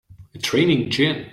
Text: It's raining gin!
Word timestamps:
It's 0.33 0.51
raining 0.51 0.89
gin! 0.89 1.27